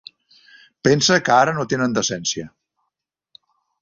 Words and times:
Pensa 0.87 1.19
que 1.27 1.35
ara 1.41 1.55
no 1.57 1.67
tenen 1.75 1.93
decència. 1.99 2.49